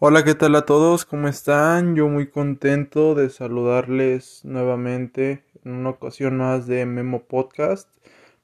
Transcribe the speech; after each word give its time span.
Hola, 0.00 0.24
¿qué 0.24 0.34
tal 0.34 0.56
a 0.56 0.62
todos? 0.66 1.04
¿Cómo 1.04 1.28
están? 1.28 1.94
Yo 1.94 2.08
muy 2.08 2.26
contento 2.26 3.14
de 3.14 3.30
saludarles 3.30 4.44
nuevamente 4.44 5.44
en 5.64 5.70
una 5.70 5.90
ocasión 5.90 6.38
más 6.38 6.66
de 6.66 6.84
Memo 6.84 7.22
Podcast. 7.22 7.88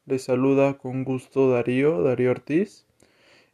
Les 0.07 0.23
saluda 0.23 0.79
con 0.79 1.03
gusto 1.03 1.51
Darío, 1.51 2.03
Darío 2.05 2.31
Ortiz. 2.31 2.87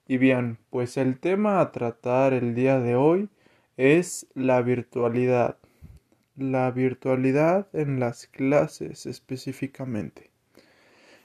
Y 0.06 0.18
bien, 0.18 0.58
pues 0.68 0.98
el 0.98 1.18
tema 1.18 1.58
a 1.58 1.72
tratar 1.72 2.34
el 2.34 2.54
día 2.54 2.78
de 2.80 2.96
hoy 2.96 3.30
es 3.78 4.26
la 4.34 4.60
virtualidad. 4.60 5.56
La 6.36 6.70
virtualidad 6.70 7.66
en 7.72 7.98
las 7.98 8.26
clases 8.26 9.06
específicamente. 9.06 10.30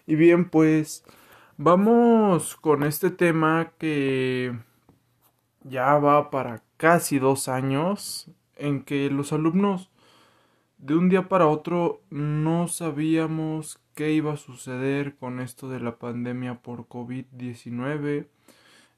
Y 0.07 0.15
bien, 0.15 0.49
pues 0.49 1.03
vamos 1.57 2.55
con 2.55 2.83
este 2.83 3.11
tema 3.11 3.73
que 3.77 4.53
ya 5.63 5.97
va 5.97 6.29
para 6.31 6.63
casi 6.77 7.19
dos 7.19 7.47
años 7.47 8.29
en 8.55 8.83
que 8.83 9.09
los 9.09 9.33
alumnos 9.33 9.89
de 10.77 10.95
un 10.95 11.09
día 11.09 11.29
para 11.29 11.47
otro 11.47 12.02
no 12.09 12.67
sabíamos 12.67 13.79
qué 13.93 14.13
iba 14.13 14.33
a 14.33 14.38
suceder 14.38 15.16
con 15.16 15.39
esto 15.39 15.69
de 15.69 15.79
la 15.79 15.97
pandemia 15.97 16.55
por 16.55 16.88
COVID-19. 16.88 18.27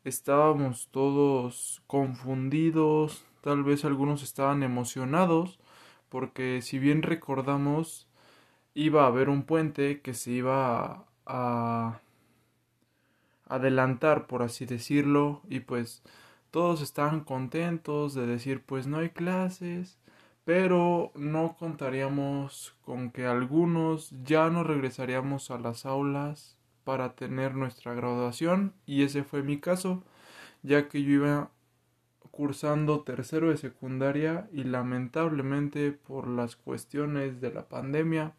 Estábamos 0.05 0.88
todos 0.91 1.81
confundidos, 1.88 3.26
tal 3.41 3.63
vez 3.63 3.84
algunos 3.84 4.23
estaban 4.23 4.63
emocionados, 4.63 5.59
porque 6.09 6.62
si 6.62 6.80
bien 6.80 7.02
recordamos, 7.02 8.07
iba 8.73 9.04
a 9.04 9.07
haber 9.07 9.30
un 9.30 9.43
puente 9.43 10.02
que 10.02 10.13
se 10.13 10.32
iba 10.32 11.05
a 11.26 11.99
adelantar, 13.48 14.27
por 14.27 14.41
así 14.41 14.66
decirlo, 14.66 15.41
y 15.49 15.62
pues 15.62 16.04
todos 16.53 16.84
estaban 16.84 17.21
contentos 17.21 18.13
de 18.13 18.27
decir 18.27 18.62
pues 18.63 18.85
no 18.85 18.99
hay 18.99 19.09
clases, 19.09 19.98
pero 20.45 21.12
no 21.16 21.55
contaríamos 21.57 22.76
con 22.84 23.10
que 23.10 23.26
algunos 23.26 24.12
ya 24.23 24.51
no 24.51 24.63
regresaríamos 24.63 25.49
a 25.49 25.57
las 25.57 25.87
aulas 25.87 26.55
para 26.84 27.15
tener 27.15 27.55
nuestra 27.55 27.95
graduación 27.95 28.76
y 28.85 29.01
ese 29.01 29.23
fue 29.23 29.41
mi 29.41 29.60
caso, 29.60 30.04
ya 30.62 30.90
que 30.90 31.01
yo 31.01 31.13
iba 31.13 31.49
cursando 32.29 33.01
tercero 33.01 33.49
de 33.49 33.57
secundaria 33.57 34.48
y 34.51 34.63
lamentablemente 34.63 35.91
por 35.91 36.27
las 36.27 36.55
cuestiones 36.55 37.41
de 37.41 37.51
la 37.51 37.67
pandemia 37.67 38.35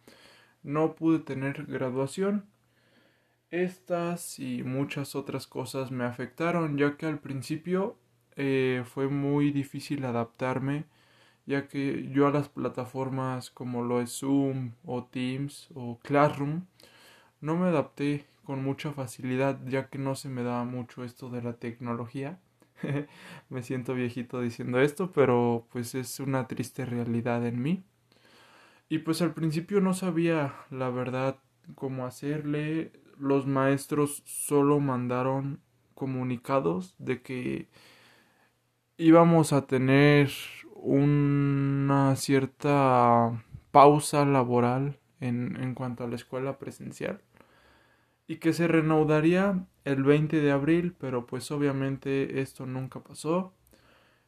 no 0.62 0.94
pude 0.94 1.18
tener 1.18 1.66
graduación. 1.66 2.46
Estas 3.50 4.38
y 4.38 4.62
muchas 4.62 5.16
otras 5.16 5.48
cosas 5.48 5.90
me 5.90 6.04
afectaron 6.04 6.78
ya 6.78 6.96
que 6.96 7.06
al 7.06 7.18
principio 7.18 7.96
eh, 8.36 8.84
fue 8.86 9.08
muy 9.08 9.50
difícil 9.52 10.04
adaptarme, 10.04 10.84
ya 11.46 11.68
que 11.68 12.08
yo 12.12 12.26
a 12.26 12.30
las 12.30 12.48
plataformas 12.48 13.50
como 13.50 13.82
lo 13.82 14.00
es 14.00 14.10
Zoom 14.18 14.72
o 14.84 15.04
Teams 15.04 15.68
o 15.74 15.98
Classroom 16.02 16.62
no 17.40 17.56
me 17.56 17.68
adapté 17.68 18.26
con 18.44 18.62
mucha 18.64 18.92
facilidad, 18.92 19.60
ya 19.66 19.88
que 19.88 19.98
no 19.98 20.14
se 20.14 20.28
me 20.28 20.42
daba 20.42 20.64
mucho 20.64 21.04
esto 21.04 21.30
de 21.30 21.42
la 21.42 21.54
tecnología. 21.54 22.38
me 23.50 23.62
siento 23.62 23.94
viejito 23.94 24.40
diciendo 24.40 24.80
esto, 24.80 25.12
pero 25.12 25.66
pues 25.70 25.94
es 25.94 26.20
una 26.20 26.46
triste 26.48 26.84
realidad 26.86 27.46
en 27.46 27.62
mí. 27.62 27.84
Y 28.88 28.98
pues 28.98 29.22
al 29.22 29.34
principio 29.34 29.80
no 29.80 29.94
sabía 29.94 30.54
la 30.70 30.90
verdad 30.90 31.38
cómo 31.74 32.06
hacerle. 32.06 32.92
Los 33.18 33.46
maestros 33.46 34.22
solo 34.26 34.80
mandaron 34.80 35.60
comunicados 35.94 36.94
de 36.98 37.22
que 37.22 37.68
íbamos 38.96 39.52
a 39.52 39.66
tener 39.66 40.30
una 40.74 42.14
cierta 42.16 43.44
pausa 43.70 44.24
laboral 44.24 44.98
en, 45.20 45.56
en 45.60 45.74
cuanto 45.74 46.04
a 46.04 46.08
la 46.08 46.16
escuela 46.16 46.58
presencial 46.58 47.22
y 48.26 48.36
que 48.36 48.52
se 48.52 48.68
reanudaría 48.68 49.66
el 49.84 50.02
20 50.02 50.40
de 50.40 50.50
abril, 50.50 50.94
pero 50.98 51.26
pues 51.26 51.50
obviamente 51.50 52.40
esto 52.40 52.66
nunca 52.66 53.00
pasó. 53.00 53.52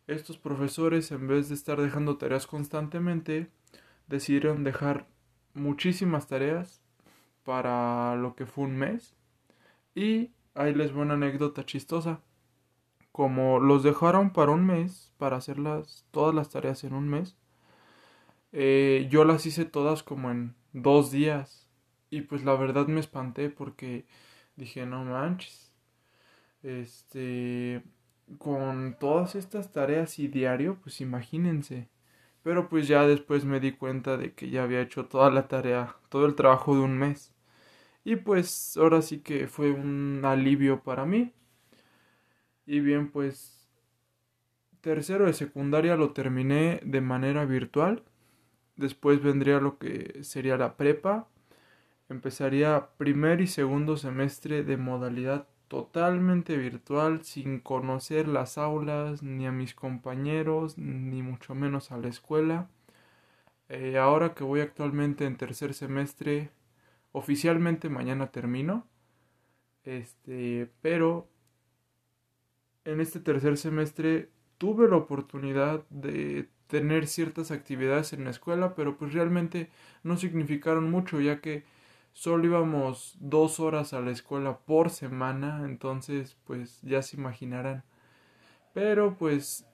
Estos 0.07 0.39
profesores, 0.39 1.11
en 1.13 1.27
vez 1.27 1.49
de 1.49 1.55
estar 1.55 1.81
dejando 1.81 2.19
tareas 2.19 2.47
constantemente, 2.47 3.51
decidieron 4.07 4.65
dejar 4.65 5.07
muchísimas 5.55 6.29
tareas 6.29 6.83
para 7.43 8.17
lo 8.17 8.37
que 8.37 8.47
fue 8.47 8.65
un 8.65 8.77
mes. 8.77 9.15
Y 9.95 10.31
ahí 10.55 10.75
les 10.75 10.93
voy 10.93 11.03
una 11.03 11.15
anécdota 11.15 11.65
chistosa 11.65 12.21
como 13.17 13.61
los 13.61 13.83
dejaron 13.83 14.29
para 14.29 14.53
un 14.53 14.67
mes, 14.67 15.11
para 15.17 15.39
hacer 15.39 15.57
todas 16.11 16.35
las 16.35 16.51
tareas 16.51 16.85
en 16.85 16.93
un 16.93 17.09
mes, 17.09 17.35
eh, 18.53 19.09
yo 19.11 19.25
las 19.25 19.47
hice 19.47 19.65
todas 19.65 20.03
como 20.03 20.31
en 20.31 20.55
dos 20.75 21.11
días. 21.13 21.67
Y 22.11 22.21
pues 22.23 22.45
la 22.45 22.55
verdad 22.57 22.89
me 22.89 23.01
espanté 23.01 23.49
porque 23.49 24.05
dije, 24.57 24.85
no 24.85 25.03
manches. 25.07 25.73
Este, 26.63 27.83
con 28.37 28.97
todas 29.01 29.35
estas 29.35 29.73
tareas 29.73 30.19
y 30.19 30.29
diario, 30.29 30.77
pues 30.83 31.01
imagínense. 31.01 31.89
Pero 32.43 32.69
pues 32.69 32.87
ya 32.87 33.07
después 33.07 33.47
me 33.47 33.61
di 33.61 33.73
cuenta 33.73 34.19
de 34.19 34.35
que 34.35 34.51
ya 34.51 34.65
había 34.65 34.83
hecho 34.83 35.07
toda 35.07 35.31
la 35.31 35.49
tarea, 35.49 35.97
todo 36.11 36.27
el 36.27 36.35
trabajo 36.35 36.75
de 36.75 36.83
un 36.83 36.99
mes. 36.99 37.33
Y 38.05 38.17
pues 38.17 38.77
ahora 38.77 39.03
sí 39.03 39.21
que 39.21 39.49
fue 39.49 39.73
un 39.73 40.23
alivio 40.25 40.83
para 40.83 41.07
mí. 41.07 41.33
Y 42.67 42.81
bien, 42.81 43.11
pues 43.11 43.69
tercero 44.81 45.27
de 45.27 45.33
secundaria 45.33 45.97
lo 45.97 46.13
terminé 46.13 46.81
de 46.85 47.01
manera 47.01 47.45
virtual. 47.45 48.05
Después 48.77 49.23
vendría 49.23 49.61
lo 49.61 49.79
que 49.79 50.23
sería 50.23 50.57
la 50.57 50.77
prepa. 50.77 51.29
Empezaría 52.09 52.89
primer 52.99 53.41
y 53.41 53.47
segundo 53.47 53.97
semestre 53.97 54.63
de 54.65 54.77
modalidad 54.77 55.49
totalmente 55.69 56.57
virtual, 56.57 57.25
sin 57.25 57.61
conocer 57.61 58.29
las 58.29 58.59
aulas, 58.59 59.23
ni 59.23 59.47
a 59.47 59.53
mis 59.53 59.75
compañeros, 59.75 60.79
ni 60.79 61.23
mucho 61.23 61.55
menos 61.55 61.91
a 61.93 61.99
la 61.99 62.09
escuela. 62.09 62.69
Eh, 63.69 63.99
ahora 63.99 64.35
que 64.35 64.45
voy 64.45 64.61
actualmente 64.61 65.25
en 65.25 65.37
tercer 65.37 65.75
semestre, 65.75 66.51
oficialmente 67.13 67.89
mañana 67.89 68.31
termino. 68.31 68.87
Este, 69.85 70.71
pero 70.83 71.29
en 72.87 73.01
este 73.01 73.21
tercer 73.21 73.59
semestre 73.59 74.31
tuve 74.59 74.89
la 74.89 74.97
oportunidad 74.97 75.85
de 75.91 76.49
tener 76.69 77.07
ciertas 77.07 77.51
actividades 77.51 78.13
en 78.13 78.25
la 78.25 78.31
escuela, 78.31 78.75
pero 78.75 78.97
pues 78.97 79.13
realmente 79.13 79.71
no 80.03 80.17
significaron 80.17 80.91
mucho, 80.91 81.21
ya 81.21 81.41
que 81.41 81.65
solo 82.13 82.47
íbamos 82.47 83.17
dos 83.21 83.61
horas 83.61 83.93
a 83.93 84.01
la 84.01 84.13
escuela 84.13 84.59
por 84.59 84.91
semana, 84.91 85.63
entonces 85.65 86.37
pues 86.45 86.81
ya 86.83 87.03
se 87.03 87.17
imaginarán. 87.17 87.85
Pero 88.73 89.17
pues 89.19 89.67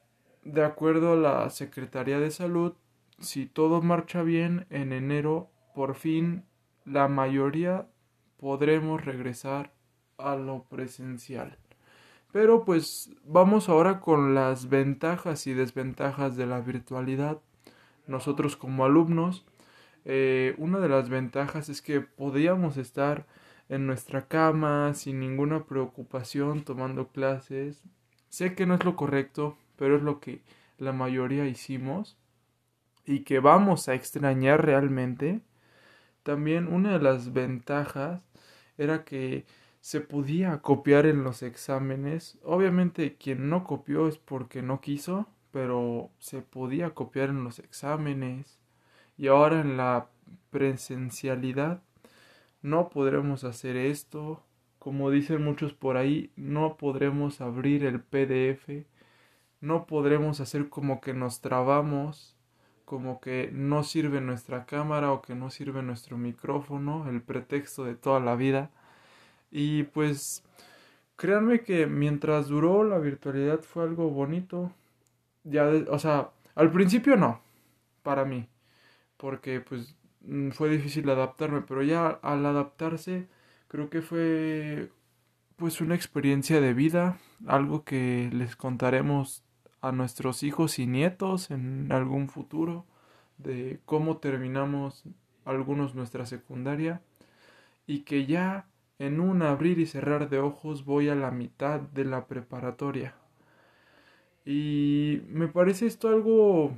de 0.43 0.65
acuerdo 0.65 1.12
a 1.12 1.17
la 1.17 1.50
Secretaría 1.50 2.19
de 2.19 2.31
Salud, 2.31 2.75
si 3.21 3.47
todo 3.47 3.83
marcha 3.83 4.23
bien, 4.23 4.67
en 4.71 4.93
enero 4.93 5.50
por 5.75 5.94
fin 5.94 6.44
la 6.84 7.09
mayoría 7.09 7.89
podremos 8.39 9.05
regresar 9.05 9.73
a 10.19 10.34
lo 10.34 10.65
presencial. 10.65 11.59
Pero 12.32 12.65
pues 12.65 13.10
vamos 13.25 13.69
ahora 13.69 14.00
con 14.00 14.34
las 14.34 14.70
ventajas 14.70 15.47
y 15.47 15.53
desventajas 15.53 16.37
de 16.37 16.47
la 16.47 16.60
virtualidad. 16.60 17.38
Nosotros 18.06 18.56
como 18.56 18.84
alumnos, 18.84 19.44
eh, 20.04 20.54
una 20.59 20.81
de 20.81 20.88
las 20.88 21.10
ventajas 21.10 21.69
es 21.69 21.82
que 21.82 22.00
podíamos 22.00 22.78
estar 22.78 23.26
en 23.69 23.87
nuestra 23.87 24.28
cama 24.28 24.94
sin 24.94 25.20
ninguna 25.20 25.65
preocupación 25.65 26.65
tomando 26.65 27.09
clases. 27.09 27.82
Sé 28.31 28.54
que 28.54 28.66
no 28.66 28.75
es 28.75 28.84
lo 28.84 28.97
correcto, 28.97 29.59
pero 29.76 29.97
es 29.97 30.03
lo 30.03 30.19
que 30.19 30.43
la 30.78 30.93
mayoría 30.93 31.46
hicimos 31.46 32.17
y 33.05 33.20
que 33.20 33.40
vamos 33.40 33.88
a 33.88 33.94
extrañar 33.94 34.64
realmente. 34.64 35.43
También 36.23 36.73
una 36.73 36.93
de 36.93 37.05
las 37.05 37.32
ventajas 37.32 38.23
era 38.79 39.05
que 39.05 39.44
se 39.82 40.00
podía 40.00 40.58
copiar 40.62 41.06
en 41.06 41.25
los 41.25 41.43
exámenes. 41.43 42.38
Obviamente 42.44 43.17
quien 43.17 43.50
no 43.50 43.64
copió 43.64 44.06
es 44.06 44.17
porque 44.17 44.62
no 44.62 44.81
quiso, 44.81 45.26
pero 45.50 46.11
se 46.20 46.40
podía 46.40 46.90
copiar 46.94 47.31
en 47.31 47.43
los 47.43 47.58
exámenes. 47.58 48.61
Y 49.19 49.26
ahora 49.26 49.61
en 49.61 49.76
la 49.76 50.06
presencialidad 50.50 51.82
no 52.62 52.90
podremos 52.90 53.43
hacer 53.43 53.76
esto. 53.76 54.44
Como 54.79 55.11
dicen 55.11 55.43
muchos 55.43 55.73
por 55.75 55.96
ahí, 55.96 56.31
no 56.37 56.76
podremos 56.76 57.40
abrir 57.40 57.84
el 57.84 58.00
PDF. 58.00 58.87
No 59.61 59.87
podremos 59.87 60.38
hacer 60.40 60.69
como 60.69 61.00
que 61.00 61.12
nos 61.12 61.40
trabamos, 61.40 62.37
como 62.84 63.20
que 63.20 63.50
no 63.52 63.82
sirve 63.82 64.20
nuestra 64.20 64.64
cámara 64.64 65.11
o 65.12 65.23
que 65.23 65.34
no 65.34 65.50
sirve 65.50 65.82
nuestro 65.82 66.19
micrófono, 66.19 67.08
el 67.11 67.20
pretexto 67.20 67.82
de 67.84 67.96
toda 67.96 68.20
la 68.20 68.37
vida 68.37 68.70
y 69.52 69.84
pues 69.84 70.43
créanme 71.16 71.60
que 71.62 71.87
mientras 71.87 72.49
duró 72.49 72.82
la 72.84 72.99
virtualidad 72.99 73.60
fue 73.60 73.84
algo 73.84 74.10
bonito. 74.10 74.72
ya, 75.44 75.66
o 75.90 75.99
sea, 75.99 76.31
al 76.54 76.72
principio 76.72 77.16
no, 77.16 77.40
para 78.02 78.25
mí, 78.25 78.49
porque 79.16 79.60
pues 79.60 79.94
mm, 80.22 80.50
fue 80.50 80.70
difícil 80.70 81.08
adaptarme, 81.10 81.62
pero 81.62 81.82
ya 81.82 82.08
al 82.08 82.44
adaptarse 82.46 83.28
creo 83.69 83.90
que 83.90 84.02
fue 84.02 84.90
pues 85.56 85.81
una 85.81 85.94
experiencia 85.94 86.60
de 86.60 86.75
vida, 86.75 87.19
algo 87.46 87.84
que 87.84 88.31
les 88.32 88.56
contaremos 88.56 89.44
a 89.81 89.93
nuestros 89.93 90.43
hijos 90.43 90.78
y 90.78 90.87
nietos 90.87 91.50
en 91.50 91.93
algún 91.93 92.28
futuro, 92.28 92.87
de 93.38 93.81
cómo 93.84 94.19
terminamos 94.19 95.05
algunos 95.44 95.94
nuestra 95.94 96.26
secundaria 96.26 97.02
y 97.87 98.00
que 98.00 98.26
ya 98.26 98.66
en 99.02 99.19
un 99.19 99.43
abrir 99.43 99.81
y 99.81 99.87
cerrar 99.87 100.28
de 100.28 100.38
ojos 100.38 100.84
voy 100.84 101.08
a 101.08 101.16
la 101.16 101.32
mitad 101.32 101.81
de 101.81 102.04
la 102.04 102.26
preparatoria. 102.26 103.16
Y 104.44 105.22
me 105.28 105.49
parece 105.49 105.87
esto 105.87 106.08
algo 106.08 106.72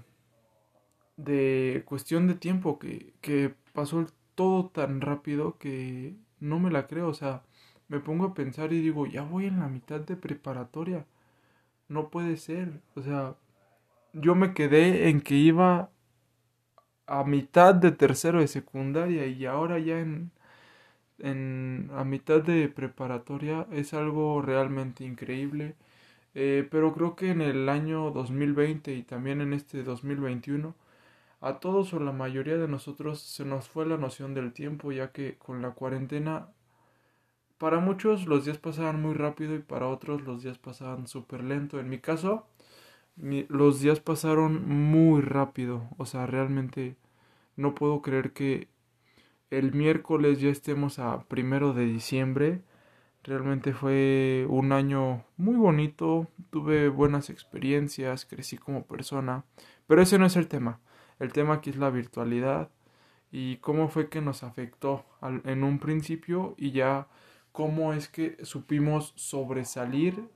de 1.18 1.82
cuestión 1.84 2.26
de 2.26 2.34
tiempo, 2.34 2.78
que, 2.78 3.12
que 3.20 3.54
pasó 3.74 4.06
todo 4.34 4.70
tan 4.70 5.02
rápido 5.02 5.58
que 5.58 6.14
no 6.40 6.58
me 6.58 6.70
la 6.70 6.86
creo. 6.86 7.08
O 7.08 7.14
sea, 7.14 7.42
me 7.88 8.00
pongo 8.00 8.24
a 8.24 8.34
pensar 8.34 8.72
y 8.72 8.80
digo, 8.80 9.06
ya 9.06 9.22
voy 9.22 9.44
en 9.46 9.60
la 9.60 9.68
mitad 9.68 10.00
de 10.00 10.16
preparatoria. 10.16 11.04
No 11.88 12.08
puede 12.08 12.38
ser. 12.38 12.80
O 12.96 13.02
sea, 13.02 13.34
yo 14.14 14.34
me 14.34 14.54
quedé 14.54 15.10
en 15.10 15.20
que 15.20 15.34
iba 15.34 15.90
a 17.06 17.24
mitad 17.24 17.74
de 17.74 17.92
tercero 17.92 18.40
de 18.40 18.48
secundaria 18.48 19.26
y 19.26 19.44
ahora 19.44 19.78
ya 19.78 20.00
en, 20.00 20.30
en 21.24 21.90
a 21.94 22.04
mitad 22.04 22.42
de 22.42 22.68
preparatoria 22.68 23.66
es 23.72 23.94
algo 23.94 24.42
realmente 24.42 25.04
increíble. 25.04 25.74
Eh, 26.34 26.68
pero 26.70 26.94
creo 26.94 27.16
que 27.16 27.30
en 27.30 27.40
el 27.42 27.68
año 27.68 28.10
2020 28.10 28.94
y 28.94 29.02
también 29.04 29.40
en 29.40 29.52
este 29.54 29.82
2021 29.84 30.74
a 31.40 31.60
todos 31.60 31.94
o 31.94 32.00
la 32.00 32.12
mayoría 32.12 32.56
de 32.58 32.68
nosotros 32.68 33.20
se 33.20 33.44
nos 33.44 33.68
fue 33.68 33.86
la 33.86 33.98
noción 33.98 34.34
del 34.34 34.52
tiempo 34.52 34.92
ya 34.92 35.12
que 35.12 35.36
con 35.38 35.62
la 35.62 35.72
cuarentena 35.72 36.48
para 37.58 37.80
muchos 37.80 38.26
los 38.26 38.44
días 38.44 38.58
pasaban 38.58 39.00
muy 39.02 39.14
rápido 39.14 39.54
y 39.54 39.60
para 39.60 39.88
otros 39.88 40.22
los 40.22 40.42
días 40.42 40.58
pasaban 40.58 41.06
súper 41.06 41.42
lento. 41.44 41.80
En 41.80 41.88
mi 41.88 41.98
caso 41.98 42.46
los 43.16 43.80
días 43.80 44.00
pasaron 44.00 44.68
muy 44.68 45.20
rápido. 45.22 45.88
O 45.98 46.06
sea, 46.06 46.26
realmente 46.26 46.96
no 47.56 47.74
puedo 47.74 48.02
creer 48.02 48.32
que 48.32 48.68
el 49.50 49.72
miércoles 49.72 50.40
ya 50.40 50.50
estemos 50.50 50.98
a 50.98 51.24
primero 51.24 51.72
de 51.72 51.86
diciembre. 51.86 52.62
Realmente 53.22 53.72
fue 53.72 54.46
un 54.48 54.72
año 54.72 55.24
muy 55.36 55.56
bonito, 55.56 56.28
tuve 56.50 56.88
buenas 56.88 57.30
experiencias, 57.30 58.26
crecí 58.26 58.58
como 58.58 58.84
persona, 58.84 59.44
pero 59.86 60.02
ese 60.02 60.18
no 60.18 60.26
es 60.26 60.36
el 60.36 60.48
tema. 60.48 60.80
El 61.18 61.32
tema 61.32 61.54
aquí 61.54 61.70
es 61.70 61.76
la 61.76 61.90
virtualidad 61.90 62.70
y 63.30 63.56
cómo 63.56 63.88
fue 63.88 64.08
que 64.08 64.20
nos 64.20 64.42
afectó 64.42 65.04
en 65.44 65.64
un 65.64 65.78
principio 65.78 66.54
y 66.58 66.72
ya 66.72 67.08
cómo 67.52 67.92
es 67.92 68.08
que 68.08 68.36
supimos 68.44 69.12
sobresalir 69.16 70.28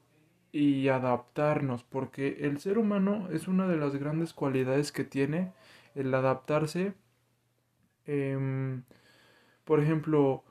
y 0.53 0.89
adaptarnos, 0.89 1.85
porque 1.85 2.39
el 2.41 2.59
ser 2.59 2.79
humano 2.79 3.29
es 3.31 3.49
una 3.49 3.67
de 3.69 3.77
las 3.77 3.95
grandes 3.97 4.33
cualidades 4.33 4.93
que 4.93 5.05
tiene 5.05 5.53
el 5.95 6.15
adaptarse. 6.15 6.95
Em, 8.09 8.85
por 9.65 9.81
ejemplo, 9.81 10.43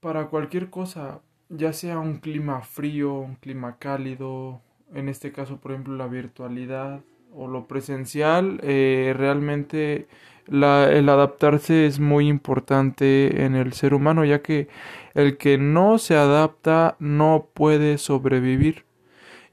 para 0.00 0.26
cualquier 0.26 0.68
cosa, 0.68 1.20
ya 1.48 1.72
sea 1.72 2.00
un 2.00 2.18
clima 2.18 2.60
frío, 2.62 3.14
un 3.14 3.36
clima 3.36 3.78
cálido, 3.78 4.60
en 4.92 5.08
este 5.08 5.32
caso, 5.32 5.58
por 5.60 5.72
ejemplo, 5.72 5.96
la 5.96 6.08
virtualidad 6.08 7.02
o 7.32 7.46
lo 7.48 7.66
presencial, 7.68 8.60
eh, 8.62 9.14
realmente 9.16 10.08
la, 10.46 10.90
el 10.90 11.08
adaptarse 11.08 11.86
es 11.86 12.00
muy 12.00 12.28
importante 12.28 13.44
en 13.44 13.54
el 13.54 13.72
ser 13.72 13.94
humano, 13.94 14.24
ya 14.24 14.42
que 14.42 14.68
el 15.14 15.36
que 15.38 15.56
no 15.56 15.98
se 15.98 16.16
adapta 16.16 16.96
no 16.98 17.48
puede 17.54 17.98
sobrevivir. 17.98 18.84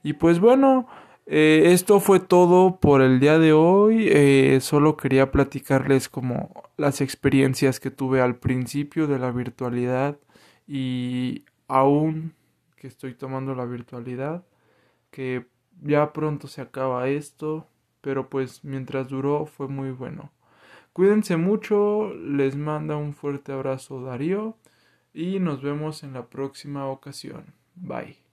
Y 0.03 0.13
pues 0.13 0.39
bueno, 0.39 0.87
eh, 1.33 1.71
esto 1.71 2.01
fue 2.01 2.19
todo 2.19 2.81
por 2.81 3.01
el 3.01 3.21
día 3.21 3.39
de 3.39 3.53
hoy. 3.53 4.09
Eh, 4.09 4.59
solo 4.59 4.97
quería 4.97 5.31
platicarles 5.31 6.09
como 6.09 6.51
las 6.75 6.99
experiencias 6.99 7.79
que 7.79 7.89
tuve 7.89 8.19
al 8.19 8.35
principio 8.35 9.07
de 9.07 9.17
la 9.17 9.31
virtualidad 9.31 10.19
y 10.67 11.45
aún 11.69 12.33
que 12.75 12.87
estoy 12.87 13.13
tomando 13.13 13.55
la 13.55 13.63
virtualidad, 13.63 14.43
que 15.09 15.47
ya 15.81 16.11
pronto 16.11 16.49
se 16.49 16.59
acaba 16.61 17.07
esto, 17.07 17.65
pero 18.01 18.29
pues 18.29 18.65
mientras 18.65 19.07
duró 19.07 19.45
fue 19.45 19.69
muy 19.69 19.91
bueno. 19.91 20.33
Cuídense 20.91 21.37
mucho, 21.37 22.13
les 22.13 22.57
manda 22.57 22.97
un 22.97 23.13
fuerte 23.13 23.53
abrazo 23.53 24.01
Darío 24.03 24.57
y 25.13 25.39
nos 25.39 25.61
vemos 25.61 26.03
en 26.03 26.11
la 26.11 26.27
próxima 26.27 26.87
ocasión. 26.87 27.53
Bye. 27.75 28.30